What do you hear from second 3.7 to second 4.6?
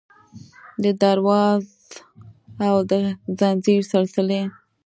سلسلې